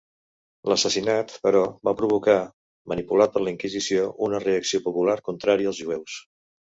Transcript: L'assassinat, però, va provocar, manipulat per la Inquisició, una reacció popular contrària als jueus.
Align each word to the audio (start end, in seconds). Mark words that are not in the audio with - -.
L'assassinat, 0.71 1.33
però, 1.47 1.59
va 1.87 1.91
provocar, 1.99 2.37
manipulat 2.93 3.35
per 3.35 3.43
la 3.43 3.51
Inquisició, 3.53 4.07
una 4.29 4.39
reacció 4.45 4.81
popular 4.87 5.17
contrària 5.29 5.71
als 5.73 5.83
jueus. 5.85 6.17